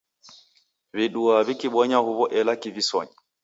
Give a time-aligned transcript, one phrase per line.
[0.95, 3.15] W'iduaa w'ikibonya huw'o ela kivisonyi.